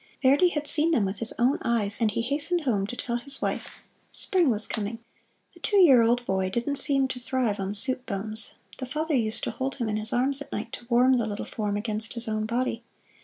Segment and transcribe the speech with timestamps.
[0.23, 3.39] Verdi had seen them with his own eyes, and he hastened home to tell his
[3.39, 4.97] wife Spring was coming!
[5.53, 8.55] The two year old boy didn't seem to thrive on soup bones.
[8.79, 11.45] The father used to hold him in his arms at night to warm the little
[11.45, 12.81] form against his own body.